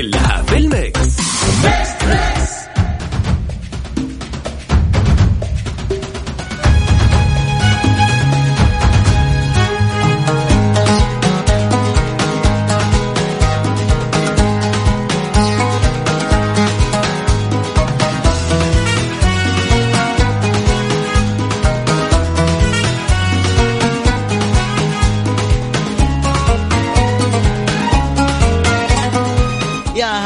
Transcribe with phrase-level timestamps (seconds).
[0.00, 0.39] هي كلها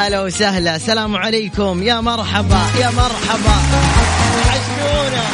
[0.05, 0.77] هلا وسهلا.
[0.77, 1.83] السلام عليكم.
[1.83, 3.57] يا مرحبا يا مرحبا.
[4.51, 5.25] عشقونا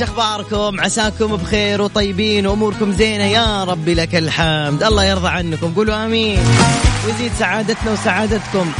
[0.00, 3.24] شخباركم عساكم بخير وطيبين وأموركم زينة.
[3.24, 4.82] يا ربي لك الحمد.
[4.82, 5.74] الله يرضى عنكم.
[5.74, 6.38] قولوا آمين.
[7.06, 8.72] ويزيد سعادتنا وسعادتكم.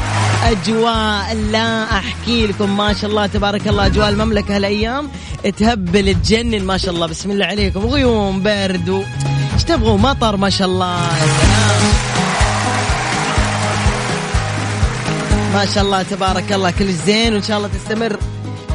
[0.45, 2.77] أجواء لا أحكي لكم.
[2.77, 3.87] ما شاء الله تبارك الله.
[3.87, 5.11] أجواء المملكة هالأيام
[5.59, 7.07] تهبل تجنن ما شاء الله.
[7.07, 7.81] بسم الله عليكم.
[7.81, 9.07] غيوم برد.
[9.57, 10.97] إيش تبغوا مطر ما شاء الله.
[10.97, 11.93] يا سلام
[15.55, 18.17] ما شاء الله تبارك الله كل زين وإن شاء الله تستمر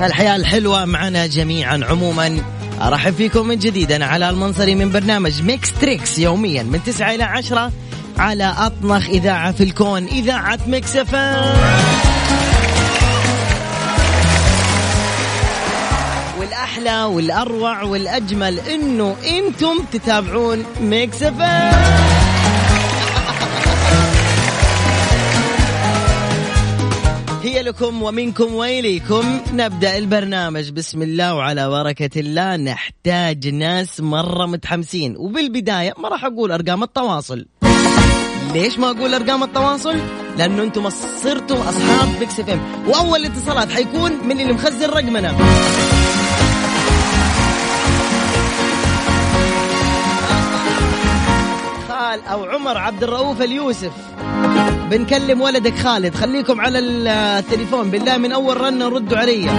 [0.02, 1.82] الحياة الحلوة معنا جميعا.
[1.90, 2.42] عموما
[2.82, 3.92] أرحب فيكم من جديد.
[3.92, 7.72] أنا علاء المنصري من برنامج Mix Trix يوميا من 9 إلى 10
[8.18, 11.16] على أطنخ إذاعة في الكون إذاعة Mix F
[16.62, 21.42] والأحلى والأروع والأجمل إنه إنتم تتابعون Mix F
[27.44, 30.70] هي لكم ومنكم واليكم نبدأ البرنامج.
[30.70, 32.56] بسم الله وعلى بركة الله.
[32.56, 35.18] نحتاج ناس مرة متحمسين.
[35.18, 37.46] وبالبداية ما راح أقول أرقام التواصل.
[38.54, 39.96] ليش ما أقول أرقام التواصل؟
[40.38, 40.90] لأنه أنتم
[41.24, 45.36] صرتم أصحاب Mix FM وأول اتصالات حيكون من اللي مخزن رقمنا.
[52.12, 53.92] خال أو عمر عبد الرؤوف اليوسف.
[54.90, 56.16] بنكلم ولدك خالد.
[56.16, 57.90] خليكم على التليفون.
[57.90, 59.50] بالله من أول رنه ردوا علي.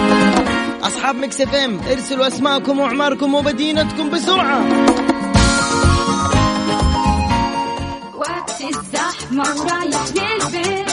[0.83, 4.61] أصحاب Mix FM ارسلوا أسماءكم وأعماركم ومدينتكم بسرعة.
[8.17, 10.92] وقت الزحمة ورايح للبيت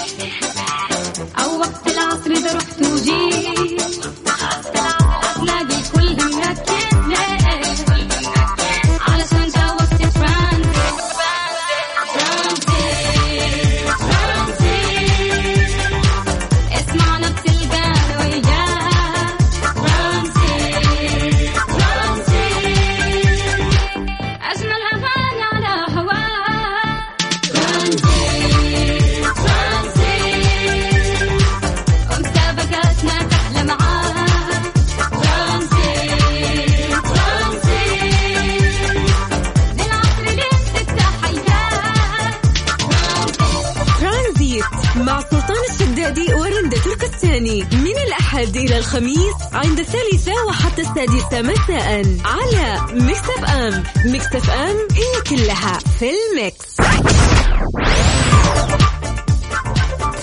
[47.39, 54.75] تركستاني من الأحد إلى الخميس عند الثالثة وحتى السادسة مساء على Mix FM Mix FM
[54.91, 56.75] هي كلها في ال Mix.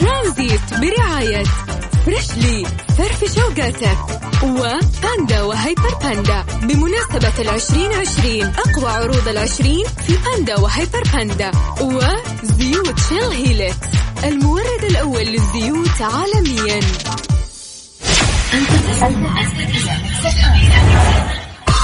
[0.00, 1.44] Transit برعاية
[2.06, 2.66] Freshly
[2.98, 3.98] فرفش أوقاتك
[4.42, 6.44] و Panda و Hyper Panda.
[6.62, 11.50] بمناسبة العشرين عشرين أقوى عروض العشرين في Panda و Hyper Panda.
[11.80, 16.80] وزيوت Shell Helix المورد الأول للزيوت عالميا.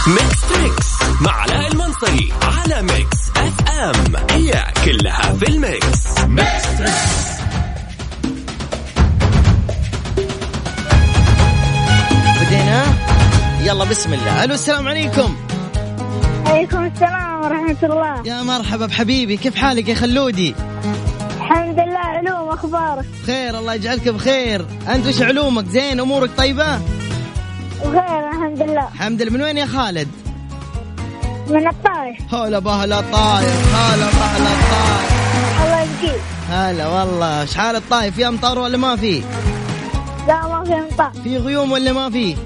[0.06, 0.86] Mix Trix
[1.20, 4.16] مع علاء المنصري على Mix FM.
[4.30, 6.18] هي كلها في ال Mix.
[6.26, 7.22] Mix Trix
[12.40, 12.84] بدينا؟
[13.60, 14.44] يلا بسم الله.
[14.44, 15.36] ألو السلام عليكم.
[16.46, 18.22] عليكم السلام ورحمة الله.
[18.26, 19.36] يا مرحبا بحبيبي.
[19.36, 20.54] كيف حالك يا خلودي؟
[22.52, 24.66] علوم أخبارك؟ بخير الله يجعلك بخير.
[24.88, 26.80] أنت وش علومك؟ زين أمورك طيبة؟
[27.84, 28.88] وغير الحمد لله.
[28.88, 29.32] الحمد لله.
[29.32, 30.08] من وين يا خالد؟
[31.48, 32.34] من الطائف.
[32.34, 35.12] هلا بهلا الطايف هلا بهلا الطايف
[35.64, 36.20] الله يبقيك.
[36.50, 37.40] هلا والله.
[37.40, 39.22] إيش حال الطايف في أمطار ولا ما في؟
[40.28, 42.36] لا ما في مطار في غيوم ولا ما في؟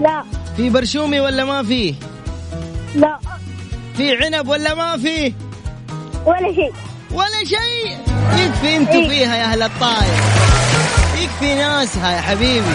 [0.00, 0.24] لا.
[0.56, 1.94] في برشومي ولا ما في؟
[2.94, 3.18] لا.
[3.96, 5.32] في عنب ولا ما في؟
[6.26, 6.72] ولا شيء.
[7.14, 7.98] ولا شيء.
[8.44, 9.08] يكفي أنتوا إيه.
[9.08, 10.44] فيها يا أهل الطايف
[11.22, 12.74] يكفي ناسها يا حبيبي.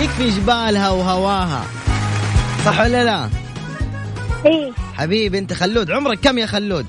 [0.00, 1.64] يكفي جبالها وهواها.
[2.64, 3.28] صح ولا لا؟
[4.46, 4.72] إيه.
[4.94, 5.90] حبيبي أنت خلود.
[5.90, 6.86] عمرك كم يا خلود؟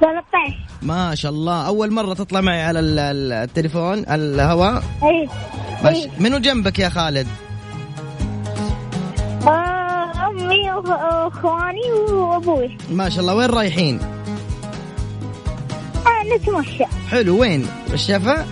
[0.00, 0.22] 13
[0.82, 1.66] ما شاء الله.
[1.66, 5.28] أول مرة تطلع معي على ال- ال- التليفون الهواء؟ إيه.
[5.84, 6.10] ماشي إيه.
[6.18, 7.26] منو جنبك يا خالد؟
[9.46, 12.76] آه وأخ- وأخواني وأبوي.
[12.90, 13.34] ما شاء الله.
[13.34, 13.98] وين رايحين؟
[16.36, 18.46] نتمشى حلو وين؟ الشفا؟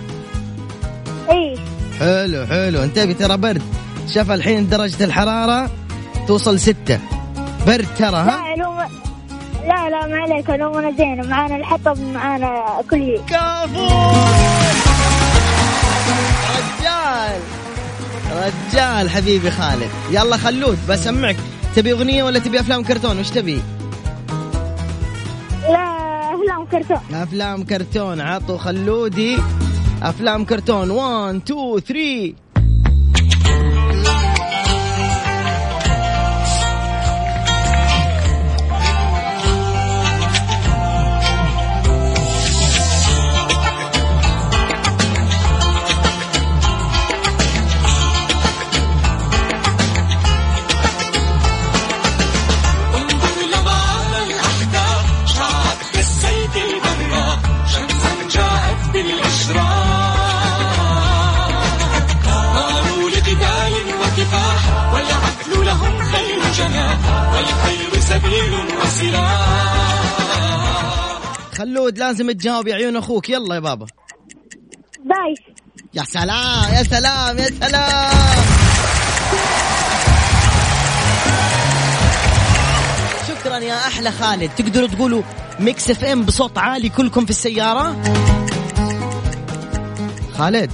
[1.29, 1.55] إيه
[1.99, 2.83] حلو حلو.
[2.83, 3.61] انتبه ترى برد.
[4.07, 5.69] شفا الحين درجة الحرارة
[6.27, 6.99] توصل ستة.
[7.67, 8.77] برد ترى ها؟ لا علوم
[9.67, 13.21] لا لا ما عليك علومنا زينة معانا الحطب معانا كل شيء.
[13.27, 13.87] كفو
[16.57, 17.39] رجال!
[18.31, 19.89] رجال حبيبي خالد.
[20.11, 21.37] يلا خلود بسمعك.
[21.75, 23.61] تبي أغنية ولا تبي أفلام كرتون؟ وش تبي؟
[25.69, 26.00] لا
[26.61, 27.15] أفلام كرتون.
[27.15, 29.37] أفلام كرتون عطوا خلودي.
[30.03, 30.91] أفلام كرتون.
[30.91, 32.33] 1 2 3
[71.57, 73.29] خلود لازم تجاوب يا عيون أخوك.
[73.29, 73.85] يلا يا بابا.
[74.99, 75.39] nice
[75.93, 78.11] يا سلام يا سلام يا سلام.
[83.27, 84.51] شكرا يا أحلى خالد.
[84.57, 85.23] تقدروا تقولوا
[85.59, 88.01] Mix FM بصوت عالي كلكم في السيارة؟
[90.37, 90.71] خالد.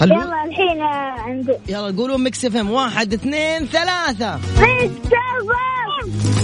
[0.00, 1.52] خلو يلا الحين عندي.
[1.68, 2.70] يلا قولوا Mix FM.
[2.70, 4.36] واحد اثنين ثلاثة.
[4.36, 5.08] بالسبب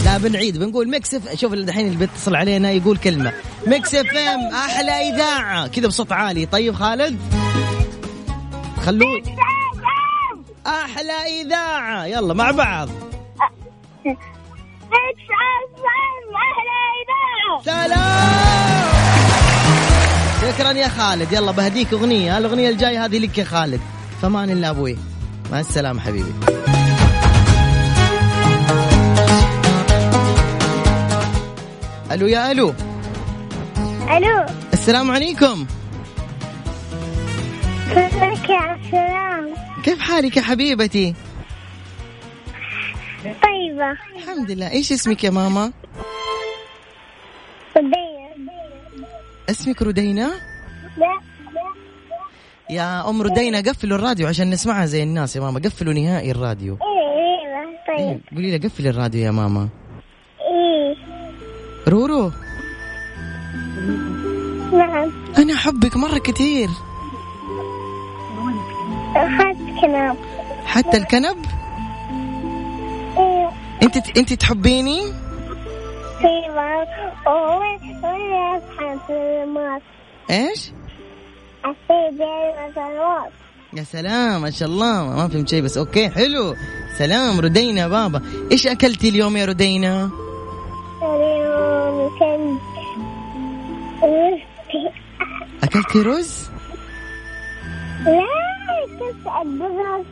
[0.05, 0.59] لا بنعيد.
[0.59, 3.33] بنقول Mix F شوف الحين اللي بيتصل علينا يقول كلمة.
[3.67, 5.67] Mix FM أحلى إذاعة.
[5.67, 6.47] كذا بصوت عالي.
[6.47, 7.19] طيب خالد؟
[8.87, 9.29] خلود
[10.67, 12.07] أحلى إذاعة.
[12.07, 12.89] يلا مع بعض.
[14.07, 14.25] أحلى
[17.01, 17.63] إذاعة.
[17.65, 18.35] سلام.
[20.43, 21.33] شكرا يا خالد.
[21.33, 22.39] يلا بهديك أغنية.
[22.39, 23.81] الأغنية الجاية هذه لك يا خالد.
[24.25, 24.97] فمان الله أبوي.
[25.53, 26.33] مع السلامة حبيبي.
[32.13, 32.75] ألو يا ألو.
[34.17, 34.47] ألو.
[34.73, 35.67] السلام عليكم.
[37.97, 41.15] لك يا السلام كيف حالك يا حبيبتي؟
[43.25, 43.91] طيبة.
[44.17, 44.71] الحمد لله.
[44.71, 45.73] إيش اسمك يا ماما؟
[47.77, 48.35] ودية
[49.51, 50.33] اسمك ردينا
[50.97, 51.34] لا.
[52.71, 55.61] يا ام ردينا قفلوا الراديو عشان نسمعها زي الناس يا ماما.
[55.61, 56.79] قفلوا نهائي الراديو.
[56.83, 58.21] إيه إيه طيب.
[58.35, 59.69] قولي لها قفلي الراديو يا ماما.
[60.41, 60.97] إيه.
[61.89, 62.33] رورو.
[64.73, 65.13] نعم.
[65.39, 66.69] أنا أحبك مرة كثير
[69.17, 70.17] أخذت كلام
[70.67, 71.37] حتى الكنب؟
[73.19, 73.51] إيه.
[73.83, 75.01] أنت أنت تحبيني؟
[78.05, 79.83] وين أصحى في الماس
[80.31, 80.73] إيش؟
[83.75, 84.43] يا سلام.
[84.43, 85.79] ما شاء الله ما فهمت شيء بس.
[85.79, 86.55] أوكي حلو.
[86.99, 88.23] سلام ردينا بابا.
[88.53, 90.11] إيش أكلتي اليوم يا ردينا؟
[91.03, 92.11] اليوم
[95.63, 96.51] أكلتي رز؟
[98.05, 98.27] لا
[98.85, 100.07] أدرس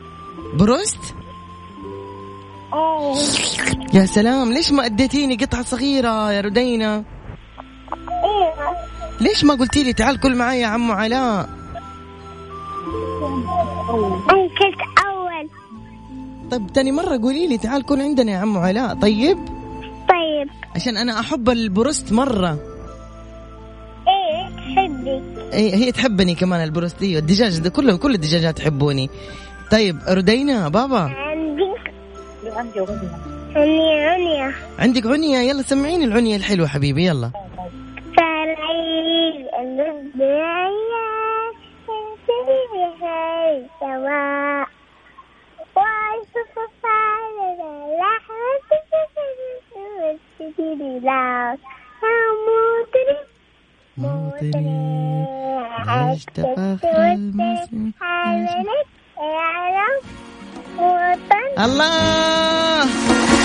[0.53, 0.99] بروست؟
[2.73, 3.15] إيه
[3.93, 7.03] يا سلام ليش ما أديتيني قطعة صغيرة يا ردينا؟
[8.23, 8.53] إيه
[9.21, 11.49] ليش ما قلتي لي تعال كل معي يا عمو علاء؟
[14.29, 15.49] أنا كنت أول.
[16.51, 19.37] طيب تاني مرة قولي لي تعال كل عندنا يا عمو علاء طيب؟
[20.09, 20.49] طيب.
[20.75, 22.57] عشان أنا أحب البروست مرة.
[24.07, 25.21] إيه تحبي؟
[25.53, 29.09] إيه هي تحبني كمان البروست أيوه الدجاج ده كلهم كل الدجاجات تحبوني
[29.71, 30.97] طيب ردينا بابا.
[30.99, 31.63] عندي.
[33.55, 37.31] عني عني عندك عنية يلا سمعيني العنية الحلوة حبيبي يلا.
[43.53, 44.09] 为什么？
[45.75, 45.81] 我
[46.33, 46.89] 是不发
[47.37, 47.61] 的人
[47.99, 48.03] 啦，
[48.67, 49.13] 这这这
[49.69, 49.77] 这这
[50.39, 51.11] 这这里啦，
[52.01, 52.03] 那
[52.45, 52.47] 木
[52.91, 53.11] 的哩，
[53.93, 54.65] 木的哩，
[55.87, 55.87] 哎，
[56.33, 56.47] 这这
[56.81, 57.39] 这还没
[58.63, 58.71] 嘞，
[59.17, 59.21] 哎
[59.69, 59.79] 呀，
[60.75, 60.81] 我
[61.29, 61.31] 等。
[61.55, 63.42] Allah。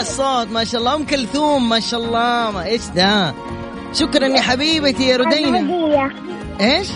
[0.00, 0.94] الصوت ما شاء الله.
[0.94, 2.50] أم كلثوم ما شاء الله.
[2.50, 3.34] ما إيش ده؟
[3.92, 6.10] شكرا يا حبيبتي يا ردينا.
[6.60, 6.88] إيش؟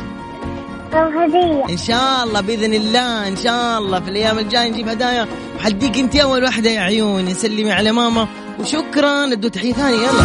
[0.92, 4.00] هدية إن شاء الله بإذن الله إن شاء الله.
[4.00, 5.26] في الأيام الجاية نجيب هدايا.
[5.56, 7.34] وحديك أنت أول واحدة يا عيوني.
[7.34, 8.28] سلمي على ماما.
[8.60, 9.32] وشكرا.
[9.32, 9.96] ادوا تحية ثانية.
[9.96, 10.24] يلا.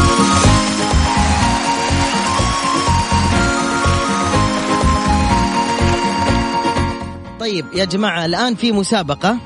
[7.39, 9.37] طيب يا جماعة الآن في مسابقة.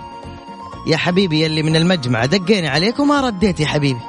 [0.88, 4.00] يا حبيبي يلي من المجمع دقينا عليك وما رديت يا حبيبي.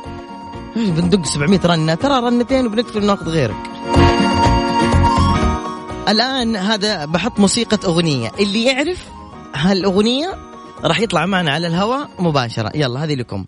[0.76, 3.56] بندق 700 رنة؟ ترى رنتين وبنقفل وناخذ غيرك.
[6.08, 8.32] الآن هذا بحط موسيقى أغنية.
[8.40, 9.04] اللي يعرف
[9.54, 10.34] هالأغنية
[10.84, 12.70] راح يطلع معنا على الهواء مباشرة.
[12.74, 13.44] يلا هذه لكم.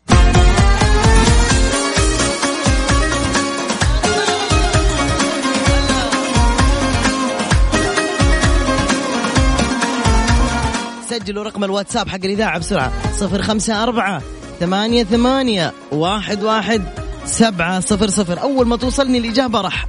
[11.18, 12.92] سجلوا رقم الواتساب حق الإذاعة بسرعة.
[13.12, 14.22] صفر خمسة أربعة
[14.60, 16.82] ثمانية ثمانية واحد واحد
[17.24, 18.42] سبعة صفر صفر.
[18.42, 19.86] أول ما توصلني الإجابة راح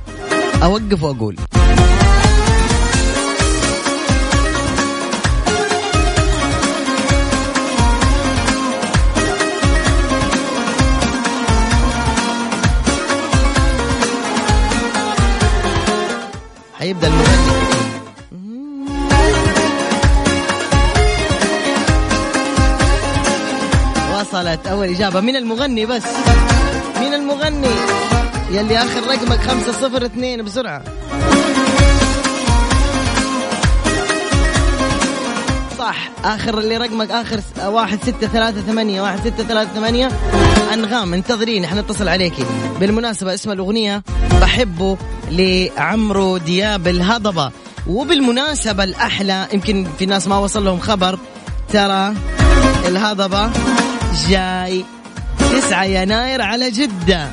[0.64, 1.36] أوقف وأقول.
[16.80, 17.47] حيبدأ المغني.
[24.48, 24.68] وصلت.
[24.68, 26.04] أول إجابة من المغني بس.
[27.00, 27.68] من المغني
[28.52, 30.84] يلي آخر رقمك خمسة صفر اثنين بسرعة.
[35.80, 40.10] صح آخر اللي رقمك آخر واحد ستة ثلاثة ثمانية واحد ستة ثلاثة ثمانية.
[40.74, 42.46] أنغام انتظرين إحنا نتصل عليكي.
[42.80, 44.04] بالمناسبة اسم الأغنية
[44.42, 44.98] بحبه
[45.32, 47.52] لعمرو دياب الهضبة.
[47.88, 51.20] وبالمناسبة الأحلى يمكن في ناس ما وصل لهم خبر
[51.74, 52.14] ترى
[52.88, 53.50] الهضبة
[54.30, 54.86] جاي.
[55.40, 57.32] 9 يناير على جدة.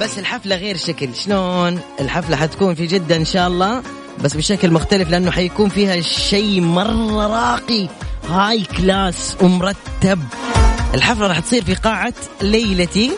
[0.00, 1.14] بس الحفلة غير شكل.
[1.14, 3.82] شلون؟ الحفلة حتكون في جدة إن شاء الله.
[4.24, 7.88] بس بشكل مختلف لأنه حيكون فيها شيء مرة راقي.
[8.28, 10.22] هاي كلاس ومرتب.
[10.94, 13.12] الحفلة راح تصير في قاعة ليلتي.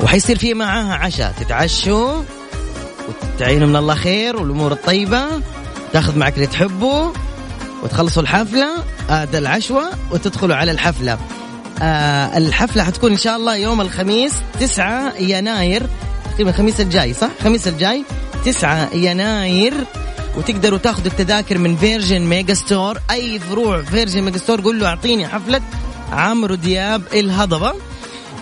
[0.00, 1.34] وحيصير في معاها عشاء.
[1.40, 2.22] تتعشوا
[3.08, 5.26] وتعينوا من الله خير والأمور الطيبة.
[5.92, 7.12] تاخذ معك اللي تحبه
[7.82, 11.18] وتخلصوا الحفلة هذا العشوة وتدخلوا على الحفلة.
[11.82, 15.82] آه الحفلة حتكون إن شاء الله يوم الخميس 9 يناير
[16.32, 18.04] تقريبا الخميس الجاي صح؟ الخميس الجاي
[18.44, 19.74] 9 يناير.
[20.36, 25.60] وتقدروا تاخذوا التذاكر من Virgin Megastore أي فروع Virgin Megastore قول له أعطيني حفلة
[26.12, 27.72] عمرو دياب الهضبة.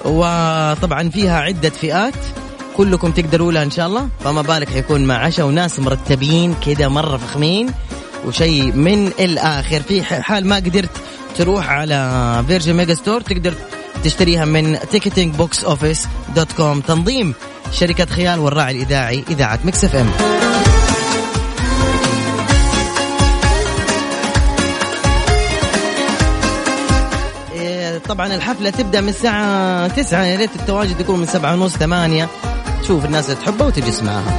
[0.05, 2.15] وطبعا فيها عدة فئات
[2.77, 4.09] كلكم تقدروا لها إن شاء الله.
[4.25, 7.73] فما بالك حيكون مع عشاء وناس مرتبين كده مرة فخمين.
[8.27, 9.81] وشيء من الآخر.
[9.83, 10.91] في حال ما قدرت
[11.37, 13.55] تروح على Virgin Megastore تقدر
[14.05, 16.07] تشتريها من Ticketing Box Office
[16.37, 17.35] dot com تنظيم
[17.73, 20.11] شركة خيال والراعي الإذاعي إذاعة Mix FM.
[27.53, 32.29] إيه، طبعا الحفلة تبدأ من الساعة 9 يا ريت التواجد يكون من 7 ونص 8
[32.83, 34.35] تشوف الناس اللي تحبها وتجلس معاها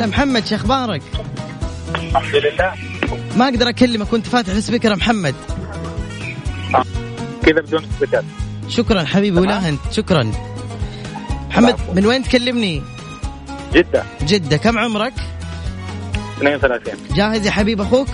[0.00, 1.02] هلا محمد شو أخبارك؟
[1.94, 2.74] الحمد لله.
[3.36, 5.34] ما أقدر أكلمك كنت فاتح السبيكر يا محمد.
[7.42, 8.24] كذا بدون سبيكر.
[8.68, 9.80] شكرا حبيبي ولا أنت.
[9.92, 10.32] شكرا.
[11.48, 12.82] محمد من وين تكلمني؟
[13.72, 14.04] جدة.
[14.22, 14.56] جدة.
[14.56, 15.12] كم عمرك؟
[16.38, 18.08] 32 جاهز يا حبيب أخوك؟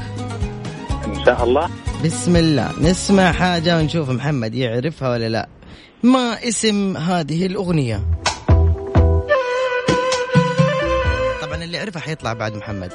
[1.06, 1.68] إن شاء الله.
[2.04, 2.72] بسم الله.
[2.80, 5.48] نسمع حاجة ونشوف محمد يعرفها ولا لا.
[6.02, 8.25] ما اسم هذه الأغنية؟
[11.76, 12.92] اللي يعرفها حيطلع بعد محمد.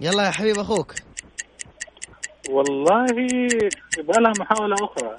[0.00, 0.94] يلا يا حبيب أخوك.
[2.96, 3.48] والله
[3.98, 5.16] يبغى لها محاولة أخرى.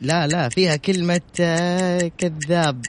[0.00, 2.86] لا لا فيها كلمة آه، كذاب.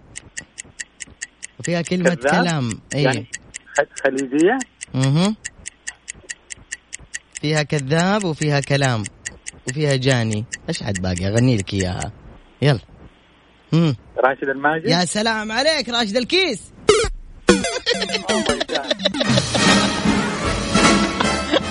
[1.60, 3.28] وفيها كلمة كذاب؟ كلام اي يعني
[4.04, 4.58] خليجية؟
[4.96, 5.36] أها
[7.42, 9.04] فيها كذاب وفيها كلام
[9.70, 10.46] وفيها جاني.
[10.70, 12.12] إيش عاد باقي؟ أغني لك إياها.
[12.62, 12.80] يلا.
[13.74, 16.74] امم راشد الماجد؟ يا سلام عليك راشد الكيس.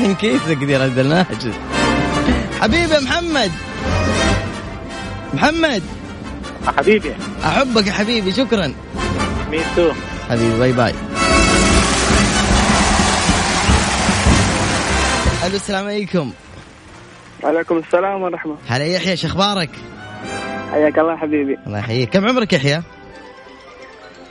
[0.00, 1.81] من كيسك دي راشد الماجد؟
[2.62, 3.50] حبيبي محمد.
[5.34, 5.82] محمد.
[6.76, 7.14] حبيبي.
[7.44, 8.74] أحبك يا حبيبي شكرا.
[9.50, 9.92] me too
[10.30, 10.94] حبيبي bye bye.
[15.46, 16.32] ألو السلام عليكم.
[17.42, 18.56] وعليكم السلام ورحمة.
[18.68, 19.70] هلا يحيى شو أخبارك؟
[20.72, 21.56] حياك الله حبيبي.
[21.66, 22.10] الله يحييك.
[22.10, 22.82] كم عمرك يحيى؟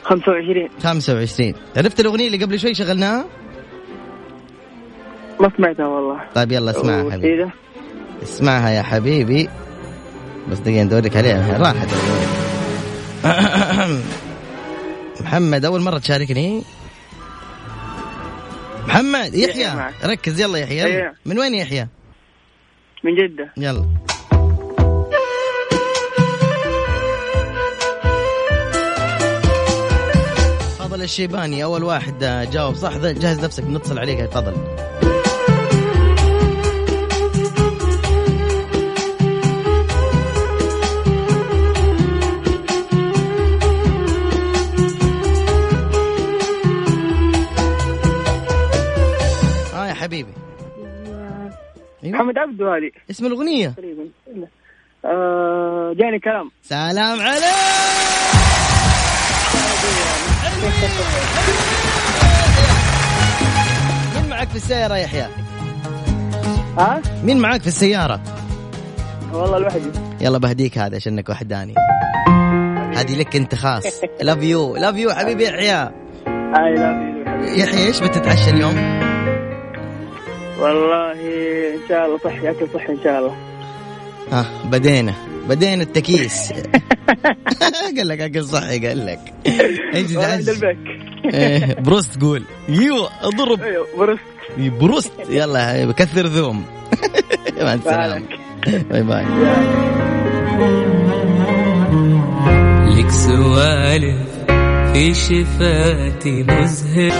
[0.04, 3.26] 25 25 عرفت الأغنية اللي قبل شوي شغلناها؟
[5.40, 6.20] ما سمعتها والله.
[6.36, 7.52] طيب يلا اسمعها حبيبي؟
[8.24, 9.50] اسمعها يا حبيبي.
[10.52, 11.58] بس دقيقة ندورك عليها.
[11.58, 11.88] راحت.
[15.22, 16.64] محمد أول مرة تشاركني.
[18.88, 19.76] محمد يحيى.
[19.76, 19.94] معك.
[20.06, 20.88] ركز يلا يحيى يلا.
[20.88, 21.14] أيوة.
[21.26, 21.88] من وين يحيى؟
[23.04, 23.52] من جدة.
[23.58, 23.86] يلا.
[30.80, 32.76] فضل الشيباني أول واحد آه، جاوب.
[32.76, 34.54] صح ذا جهز نفسك نتصل عليك تفضل
[52.14, 53.70] أيوه محمد عبدو هذه اسم الأغنية.
[53.70, 54.08] تقريبا.
[55.06, 56.52] آه جاني كلام.
[56.64, 57.44] سلام عليك.
[64.16, 65.28] مين معك في السيارة يا يحيى؟
[66.78, 68.22] ها؟ مين معك في السيارة؟
[69.34, 69.92] والله لوحدي.
[70.22, 71.76] يلا بهديك هذا عشانك وحداني
[72.96, 74.02] هذه لك انت خاص.
[74.22, 75.92] love you love you حبيبي يحيى.
[76.28, 77.12] اي لا
[77.58, 79.11] يحيى إيش بتتعشى اليوم؟
[80.62, 81.12] والله
[81.74, 83.36] إن شاء الله صحي أكل صحي إن شاء الله.
[84.32, 85.14] ها بدينا
[85.50, 86.54] بدينا التكيس
[87.98, 90.78] قال لك أكل صحي قال لك؟ البيك
[91.34, 92.44] إيه، بروست قول.
[92.70, 93.62] يو اضرب.
[93.62, 94.22] أيوه برست
[94.58, 95.12] بروست.
[95.30, 96.66] يلا حبيبي كثر ذوم.
[97.62, 98.26] مع السلامة.
[98.90, 99.26] باي باي.
[102.96, 104.28] لك سوالف
[104.94, 107.14] في شفاتي مزهر.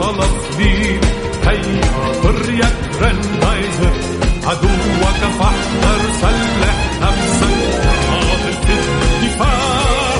[0.00, 1.00] بطل صديق
[1.46, 1.90] هيا
[2.24, 3.92] قرية رندايزر
[4.44, 7.80] عدوك فاحذر سلح نفسك.
[8.66, 10.14] في الدفاع.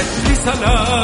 [0.00, 1.03] أجل سلام.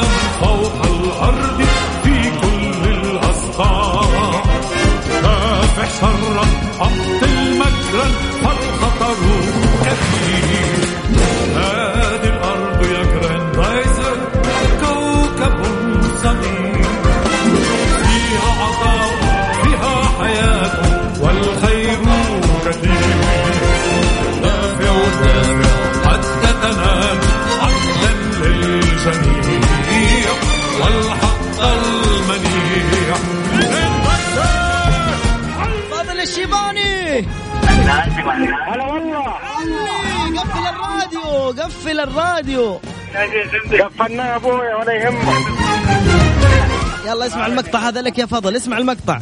[47.21, 49.19] يلا اسمع المقطع هذا لك يا فضل اسمع المقطع.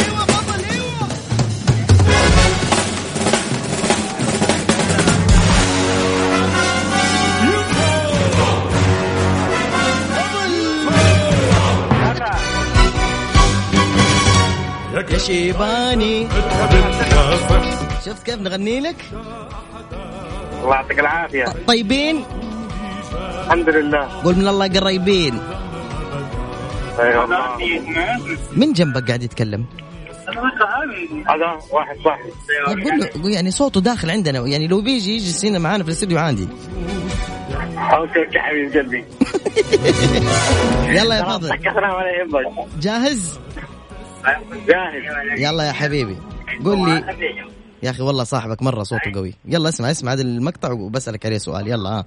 [0.00, 1.08] أيوه فضل أيوه
[15.12, 16.28] يا شيباني
[18.06, 18.96] شفت كيف نغني لك؟
[20.62, 21.44] الله يعطيك العافية.
[21.66, 22.24] طيبين؟
[23.48, 25.34] الحمد لله قول من الله قريبين.
[26.98, 27.56] والله
[28.52, 29.64] من جنبك قاعد يتكلم؟
[31.28, 32.30] هذا واحد صاحبي
[32.66, 36.18] طيب قول له يعني صوته داخل عندنا يعني لو بيجي يجلس هنا معانا في الاستوديو
[36.18, 36.48] عادي
[37.78, 39.04] okay okay حبيب قلبي.
[40.98, 41.22] يلا يا
[42.20, 43.40] يهمك جاهز؟
[44.68, 45.40] جاهز.
[45.40, 46.16] يلا يا حبيبي.
[46.64, 47.57] قول لي.
[47.82, 49.34] يا أخي والله صاحبك مرة صوته قوي.
[49.44, 51.68] يلا اسمع اسمع هذا المقطع وبسألك عليه سؤال.
[51.68, 52.04] يلا ها.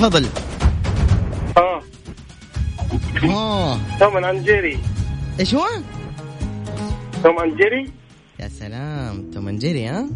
[0.00, 0.26] فضل
[1.56, 1.82] آه
[3.24, 4.78] آه Tom and Jerry
[5.40, 5.66] إيش هو؟
[7.22, 7.90] Tom and Jerry
[8.40, 10.06] يا سلام Tom and Jerry ها؟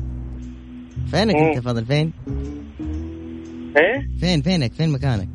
[1.11, 1.43] فينك مم.
[1.45, 2.13] أنت فضل فين؟
[3.77, 5.29] إيه فين فينك فين مكانك؟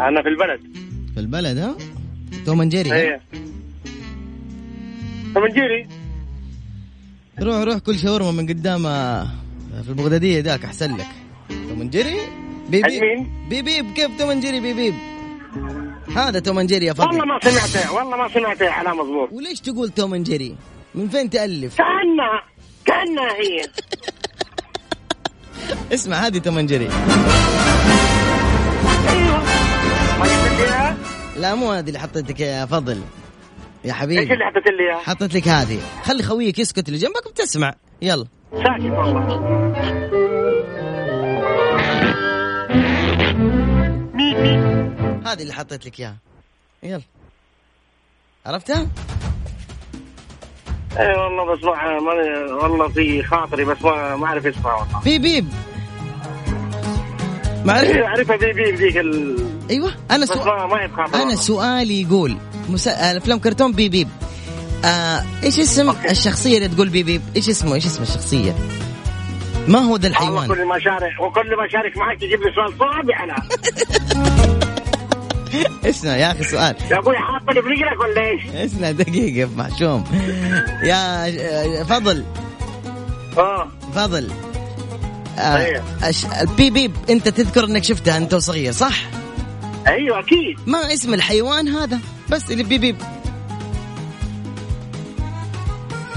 [0.00, 0.60] أنا في البلد
[1.14, 1.76] في البلد ها؟
[2.46, 3.20] Tom and Jerry؟ إيه
[5.34, 5.86] Tom and Jerry
[7.40, 9.26] روح روح كل شاورما من قدام آه،
[9.82, 11.06] في البغدادية ذاك أحسن لك
[11.68, 12.16] Tom Jerry
[12.68, 14.94] بيبيب مين؟ بيبيب كيف Tom Jerry بيبيب؟
[16.16, 19.90] هذا Tom Jerry يا فضل والله ما سمعته والله ما سمعته على مضبوط وليش تقول
[19.90, 20.56] Tom Jerry
[20.94, 22.42] من فين تألف؟ كأنها
[22.84, 23.66] كأنها هي.
[25.94, 26.88] اسمع هذه Tom Jerry
[29.08, 29.42] أيوه
[30.18, 30.96] ما؟
[31.36, 32.96] لا مو هذه اللي حطيتك يا فضل.
[32.96, 33.02] يا
[33.84, 35.80] إيش حبيبي اللي حطيت لي إياها؟ حطيت لك هذه.
[36.02, 38.26] خلي خويك يسكت اللي جنبك وتسمع يلا.
[38.52, 40.15] ساكت والله.
[45.32, 46.16] هذه اللي حطيت لك إياها.
[46.82, 47.02] يلا.
[48.46, 48.86] عرفتها؟
[50.98, 52.12] أي والله بسمعها ما
[52.62, 55.00] والله في خاطري بس ما ما أعرف اسمها والله.
[55.04, 55.48] بيب بيب.
[57.64, 59.36] معرفة أيوه أعرفها بي بي ذيك ال...
[59.70, 61.34] أيوه أنا بس سؤال ما ما أنا.
[61.34, 62.36] سؤالي يقول
[62.68, 63.16] مسا...
[63.16, 64.08] أفلام كرتون بيب بيب.
[64.84, 68.54] آه إيش اسم الشخصية اللي تقول بيب بيب؟ إيش اسمه؟ إيش اسم الشخصية؟
[69.68, 73.10] ما هو ذا الحيوان؟ كل ما شارك وكل ما شارك معك تجيب لي سؤال صعب
[73.10, 73.34] على
[75.90, 76.76] اسمع يا أخي سؤال.
[76.90, 80.04] يا أبوي حاطني برجلك ولا إيش؟ اسمع دقيقة يا محشوم
[80.82, 82.24] يا فضل.
[83.38, 83.68] آه.
[83.94, 84.30] فضل.
[85.38, 85.82] آه.
[86.02, 86.24] أش...
[86.40, 88.96] البيب بيب أنت تذكر إنك شفتها أنت وصغير صح؟
[89.86, 90.58] أيوه أكيد.
[90.66, 91.98] ما اسم الحيوان هذا؟
[92.30, 92.96] بس اللي بيب بيب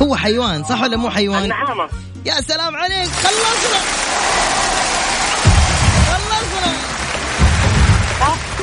[0.02, 1.90] هو حيوان صح ولا مو حيوان؟ النعامة.
[2.26, 3.99] يا سلام عليك خلصنا.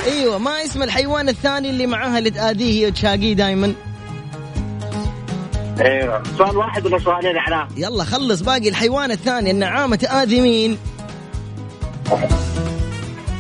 [0.07, 3.75] أيوه ما اسم الحيوان الثاني اللي معاها اللي تآذيه هي وتشاقيه دائما
[5.81, 10.79] أيوه سؤال واحد ولا سؤالين على؟ يلا خلص باقي الحيوان الثاني النعامة تآذي مين؟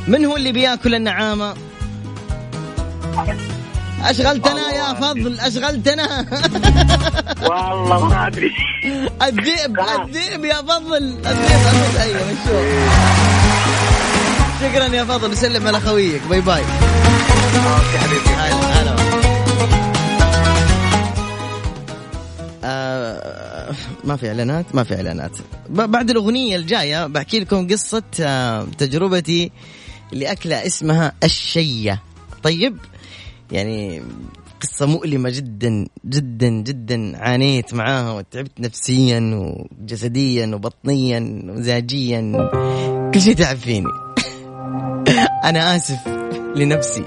[0.09, 1.55] من هو اللي بياكل النعامة؟
[4.05, 6.26] أشغلتنا يا فضل أشغلتنا.
[7.42, 8.52] والله ما أدري.
[9.22, 9.81] الذئب.
[9.81, 10.96] الذئب يا فضل.
[11.26, 13.36] الذئب أيوه نشوف
[14.60, 16.61] شكرا يا فضل وسلم على خويك bye bye.
[16.61, 18.28] okay حبيبي.
[18.28, 18.96] هلا هلا
[22.64, 25.38] آه ما في إعلانات ما في إعلانات.
[25.68, 29.50] بعد الأغنية الجاية بحكي لكم قصة آه تجربتي
[30.12, 32.02] لأكلة اسمها الشية.
[32.42, 32.76] طيب؟
[33.52, 34.02] يعني
[34.62, 37.18] قصة مؤلمة جدا جدا جدا.
[37.18, 42.50] عانيت معاها وتعبت نفسيا وجسديا وبطنيا ومزاجيا
[43.14, 44.05] كل شيء تعب فيني.
[45.44, 45.98] أنا آسف
[46.56, 47.04] لنفسي.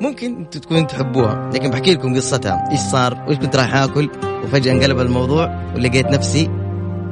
[0.00, 2.68] ممكن أنتوا تكونوا تحبوها لكن بحكي لكم قصتها.
[2.70, 4.10] إيش صار؟ وإيش كنت رايح آكل؟
[4.44, 6.50] وفجأة انقلب الموضوع ولقيت نفسي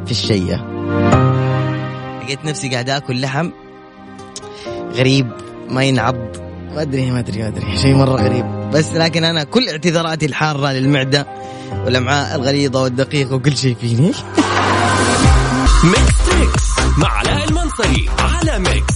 [0.04, 0.56] في الشية.
[2.22, 3.50] لقيت نفسي قاعد آكل لحم
[4.94, 5.30] غريب
[5.70, 6.16] ما ينعض.
[6.74, 7.76] ما أدري ما أدري ما أدري.
[7.76, 8.70] شيء مرة غريب.
[8.70, 11.26] بس لكن أنا كل اعتذاراتي الحارة للمعدة
[11.84, 14.12] والأمعاء الغليظة والدقيقة وكل شيء فيني.
[15.84, 16.64] Mix Trix
[16.98, 18.93] مع علاء المنصري على Mix.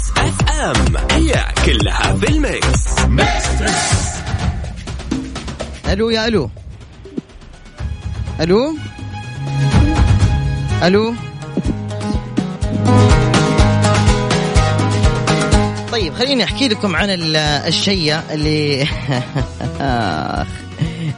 [1.69, 2.85] كلها في ال mix.
[5.89, 6.51] ألو يا ألو.
[8.41, 8.77] ألو؟
[10.83, 11.15] ألو؟
[15.93, 18.83] طيب خليني أحكي لكم عن ال- الشيء اللي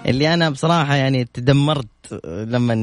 [0.09, 1.87] اللي أنا بصراحة يعني تدمرت
[2.25, 2.75] لما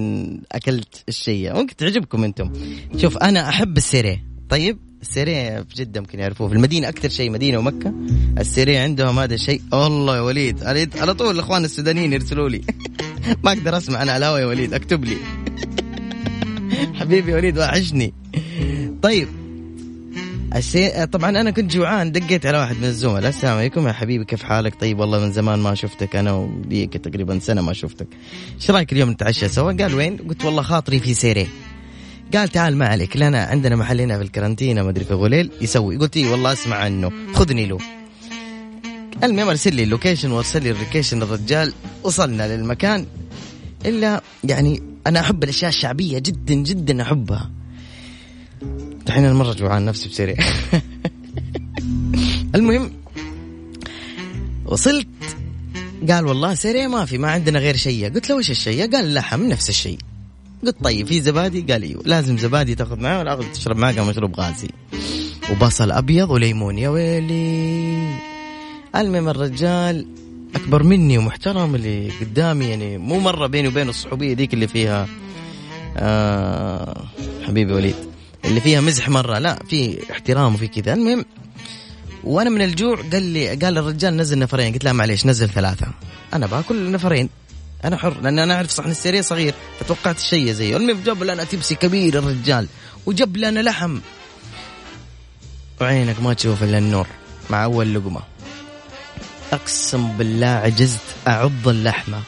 [0.51, 1.53] أكلت الشيء.
[1.53, 2.53] ممكن تعجبكم أنتم.
[2.97, 4.21] شوف أنا أحب السيري.
[4.49, 6.47] طيب؟ السيري في جده ممكن يعرفوه.
[6.47, 7.93] في المدينة أكثر شيء مدينة ومكة
[8.39, 9.61] السيري عندهم هذا الشيء.
[9.71, 12.61] والله يا وليد على- طول الإخوان السودانيين يرسلوا لي.
[13.43, 15.17] ما أقدر أسمع أنا على الهوا يا وليد اكتب لي.
[16.99, 18.13] حبيبي وليد وحشني.
[19.01, 19.27] طيب
[20.55, 21.05] السي...
[21.05, 24.75] طبعا أنا كنت جوعان دقيت على واحد من الزملاء السلام عليكم يا حبيبي كيف حالك؟
[24.81, 28.07] طيب والله من زمان ما شفتك أنا وليك تقريبا سنة ما شفتك.
[28.55, 31.47] إيش رأيك اليوم نتعشى سوا؟ قال وين؟ قلت والله خاطري في سيري
[32.33, 35.97] قال تعال ما عليك لنا عندنا محل هنا في الكرنتينه ما أدري في غليل يسوي.
[35.97, 37.11] قلت اي والله أسمع عنه.
[37.33, 37.77] خذني له.
[39.23, 41.73] المهم أرسل لي ال location وأرسل لي ال location الرجال.
[42.03, 43.05] وصلنا للمكان.
[43.85, 47.51] إلا يعني أنا أحب الأشياء الشعبية جدا جدا أحبها.
[49.05, 50.35] دحين أنا مرة جوعان نفسي بسريع.
[52.55, 52.91] المهم
[54.65, 55.07] وصلت.
[56.09, 58.13] قال والله سريع ما في ما عندنا غير شيء.
[58.13, 59.97] قلت له وش الشيء؟ قال اللحم نفس الشيء.
[60.63, 62.01] قلت طيب في زبادي؟ قال أيوه.
[62.05, 64.67] لازم زبادي تاخذ معاه ولا أخذ تشرب معاه مشروب غازي.
[65.51, 68.15] وبصل أبيض وليمون يا ويلي.
[68.95, 70.07] المهم الرجال
[70.55, 75.07] أكبر مني ومحترم اللي قدامي يعني مو مرة بيني وبينه الصحوبية ذيك اللي فيها
[75.97, 77.03] آه
[77.47, 77.95] حبيبي وليد
[78.45, 79.39] اللي فيها مزح مرة.
[79.39, 80.93] لا في احترام وفي كذا.
[80.93, 81.25] المهم
[82.23, 84.73] وأنا من الجوع قال لي قال الرجال نزل نفرين.
[84.73, 85.87] قلت له معليش نزل ثلاثة.
[86.33, 87.29] أنا باكل نفرين.
[87.85, 91.75] أنا حر لأن أنا أعرف صحن السيريه صغير فتوقعت الشيء زيه المهم جاب لنا تبسي
[91.75, 92.67] كبير الرجال
[93.05, 93.99] وجاب لنا لحم.
[95.81, 97.07] وعينك ما تشوف إلا النور
[97.49, 98.21] مع أول لقمة.
[99.53, 102.21] أقسم بالله عجزت أعض اللحمة.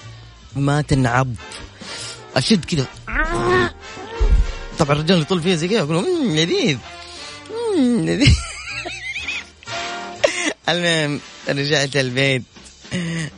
[0.55, 1.27] ما تنعض.
[2.35, 2.85] أشد كذا
[4.79, 6.77] طبعا الرجال يطول فيها زي كذا يقولوا "مم، لذيذ.
[7.77, 8.35] لذيذ.
[10.69, 12.43] المهم رجعت البيت.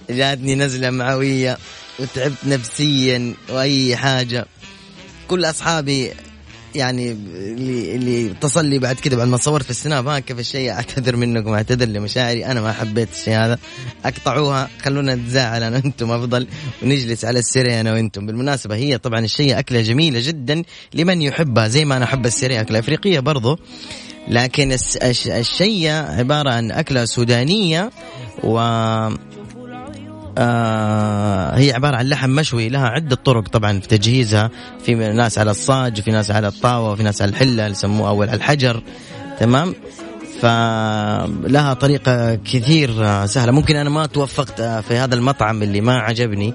[0.09, 1.57] جاتني نزلة معوية.
[2.01, 4.45] وتعبت نفسيا وأي حاجة.
[5.27, 6.11] كل أصحابي
[6.75, 10.39] يعني اللي اللي اتصل لي بعد كذا بعد ما صورت في ال Snap ها كيف
[10.39, 12.45] الشيء أعتذر منكم أعتذر لمشاعري.
[12.45, 13.59] أنا ما حبيت الشيء هذا.
[14.05, 16.47] أقطعوها خلونا نتزاعل أنا وأنتم أفضل
[16.83, 18.25] ونجلس على السيري أنا وأنتم.
[18.25, 22.79] بالمناسبة هي طبعا الشيء أكلة جميلة جدا لمن يحبها زي ما أنا أحب السيري أكلة
[22.79, 23.59] إفريقية برضو.
[24.27, 24.75] لكن
[25.27, 27.91] الشيء عبارة عن أكلة سودانية
[28.43, 28.59] و
[30.37, 34.49] آه هي عبارة عن لحم مشوي لها عدة طرق طبعا في تجهيزها.
[34.85, 38.29] في ناس على الصاج وفي ناس على الطاوة وفي ناس على الحلة اللي يسموها أول
[38.29, 38.83] على الحجر.
[39.39, 39.75] تمام؟
[40.41, 43.51] فلها طريقة كثير آه، سهلة.
[43.51, 46.53] ممكن أنا ما توفقت آه، في هذا المطعم اللي ما عجبني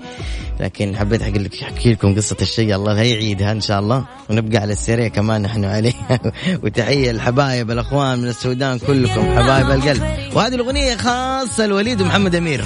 [0.61, 2.75] لكن حبيت أحكي لك أحكي لكم قصة الشيء.
[2.75, 4.05] الله يعيدها إن شاء الله.
[4.31, 5.93] ونبقى على السريع كمان نحن عليه
[6.62, 10.03] وتحية الحبايب الأخوان من السودان كلكم حبايب القلب.
[10.35, 12.65] وهذه الأغنية خاصة لوليد ومحمد أمير.